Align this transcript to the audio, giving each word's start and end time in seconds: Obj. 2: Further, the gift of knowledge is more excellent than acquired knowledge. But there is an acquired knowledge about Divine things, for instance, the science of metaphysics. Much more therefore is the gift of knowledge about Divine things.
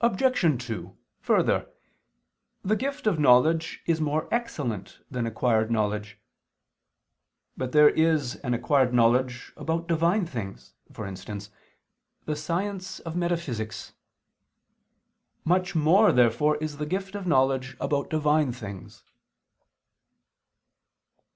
Obj. 0.00 0.64
2: 0.66 0.96
Further, 1.20 1.70
the 2.64 2.74
gift 2.74 3.06
of 3.06 3.20
knowledge 3.20 3.80
is 3.86 4.00
more 4.00 4.26
excellent 4.34 4.98
than 5.08 5.24
acquired 5.24 5.70
knowledge. 5.70 6.18
But 7.56 7.70
there 7.70 7.90
is 7.90 8.34
an 8.42 8.54
acquired 8.54 8.92
knowledge 8.92 9.52
about 9.56 9.86
Divine 9.86 10.26
things, 10.26 10.74
for 10.92 11.06
instance, 11.06 11.50
the 12.24 12.34
science 12.34 12.98
of 12.98 13.14
metaphysics. 13.14 13.92
Much 15.44 15.76
more 15.76 16.10
therefore 16.10 16.56
is 16.56 16.78
the 16.78 16.84
gift 16.86 17.14
of 17.14 17.24
knowledge 17.24 17.76
about 17.80 18.10
Divine 18.10 18.50
things. 18.50 19.04